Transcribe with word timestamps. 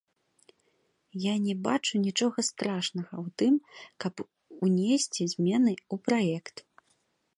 Я 1.23 1.33
не 1.47 1.53
бачу 1.67 1.93
нічога 2.05 2.45
страшнага 2.49 3.15
ў 3.25 3.27
тым, 3.43 3.53
каб 4.07 4.13
унесці 4.69 5.23
змены 5.35 5.71
ў 5.77 5.95
праект. 6.09 6.57